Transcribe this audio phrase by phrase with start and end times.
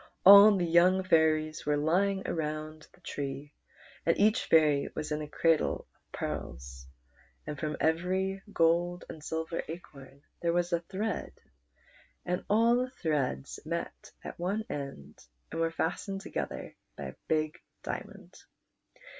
[0.25, 3.53] All the young fairies were lyin;^ around the tree,
[4.03, 6.87] and each fairy was in a cradle of pearls,
[7.45, 11.17] and from every guld and silver acorn there was 158 PRINCE DO RAN.
[11.21, 11.33] a thread,
[12.35, 15.19] and all the threads met at one end
[15.51, 18.33] and were fastened together by a big diamond.